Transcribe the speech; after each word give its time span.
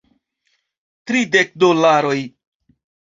Tridek 1.05 1.53
dolaroj 1.65 2.21